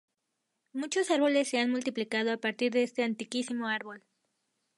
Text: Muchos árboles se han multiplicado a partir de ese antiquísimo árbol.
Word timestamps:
Muchos 0.73 1.11
árboles 1.11 1.47
se 1.49 1.59
han 1.59 1.69
multiplicado 1.69 2.31
a 2.33 2.37
partir 2.37 2.71
de 2.71 2.81
ese 2.81 3.03
antiquísimo 3.03 3.67
árbol. 3.67 4.03